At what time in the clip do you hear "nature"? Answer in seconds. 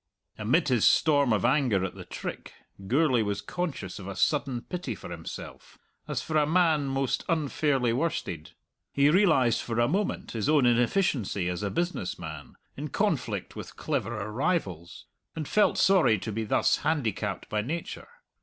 17.61-18.07